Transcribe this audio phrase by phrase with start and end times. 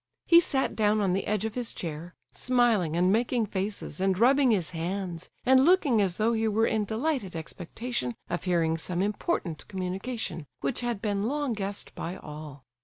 [0.25, 4.49] He sat down on the edge of his chair, smiling and making faces, and rubbing
[4.49, 9.67] his hands, and looking as though he were in delighted expectation of hearing some important
[9.67, 12.63] communication, which had been long guessed by all.